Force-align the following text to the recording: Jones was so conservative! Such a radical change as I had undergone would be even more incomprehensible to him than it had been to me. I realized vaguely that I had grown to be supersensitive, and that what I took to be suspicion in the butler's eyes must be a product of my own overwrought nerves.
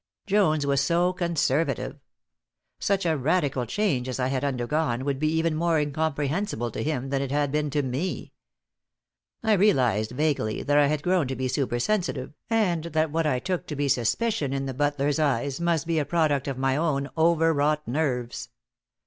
Jones 0.25 0.65
was 0.65 0.81
so 0.81 1.13
conservative! 1.13 1.99
Such 2.79 3.05
a 3.05 3.15
radical 3.15 3.67
change 3.67 4.09
as 4.09 4.19
I 4.19 4.29
had 4.29 4.43
undergone 4.43 5.05
would 5.05 5.19
be 5.19 5.31
even 5.33 5.53
more 5.53 5.77
incomprehensible 5.77 6.71
to 6.71 6.81
him 6.81 7.09
than 7.11 7.21
it 7.21 7.29
had 7.29 7.51
been 7.51 7.69
to 7.69 7.83
me. 7.83 8.33
I 9.43 9.53
realized 9.53 10.09
vaguely 10.09 10.63
that 10.63 10.75
I 10.79 10.87
had 10.87 11.03
grown 11.03 11.27
to 11.27 11.35
be 11.35 11.47
supersensitive, 11.47 12.33
and 12.49 12.85
that 12.85 13.11
what 13.11 13.27
I 13.27 13.37
took 13.37 13.67
to 13.67 13.75
be 13.75 13.87
suspicion 13.87 14.53
in 14.53 14.65
the 14.65 14.73
butler's 14.73 15.19
eyes 15.19 15.59
must 15.61 15.85
be 15.85 15.99
a 15.99 16.03
product 16.05 16.47
of 16.47 16.57
my 16.57 16.75
own 16.75 17.07
overwrought 17.15 17.87
nerves. 17.87 18.49